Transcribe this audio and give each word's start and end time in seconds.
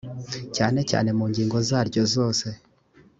cyane 0.55 0.79
cyane 0.89 1.09
mu 1.17 1.25
ngingo 1.31 1.57
zaryo 1.67 2.03
zose 2.15 2.47